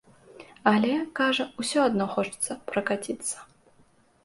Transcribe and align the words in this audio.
Але, 0.71 0.93
кажа, 1.19 1.45
усё 1.65 1.79
адно 1.91 2.09
хочацца 2.15 2.59
пракаціцца. 2.75 3.37